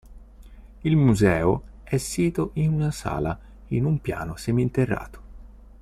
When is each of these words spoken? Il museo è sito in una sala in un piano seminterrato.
Il 0.81 0.95
museo 0.95 1.61
è 1.83 1.97
sito 1.97 2.49
in 2.55 2.73
una 2.73 2.89
sala 2.89 3.39
in 3.67 3.85
un 3.85 4.01
piano 4.01 4.35
seminterrato. 4.35 5.21